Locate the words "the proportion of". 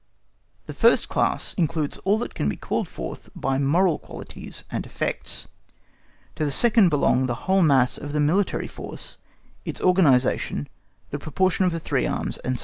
11.11-11.71